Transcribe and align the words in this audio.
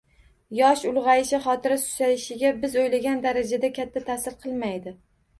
Yosh 0.59 0.83
ulg‘ayishi 0.91 1.39
xotira 1.41 1.75
susayishiga 1.83 2.51
biz 2.63 2.77
o‘ylagan 2.83 3.21
darajada 3.25 3.69
katta 3.75 4.03
ta’sir 4.07 4.39
qilmaydi. 4.47 4.95